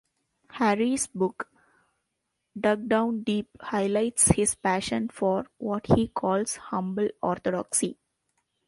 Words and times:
Harris' 0.49 1.05
book, 1.05 1.47
"Dug 2.59 2.89
Down 2.89 3.21
Deep" 3.21 3.47
highlights 3.61 4.29
his 4.31 4.55
passion 4.55 5.09
for 5.09 5.45
what 5.59 5.85
he 5.95 6.07
calls 6.07 6.55
"Humble 6.55 7.09
Orthodoxy. 7.21 7.99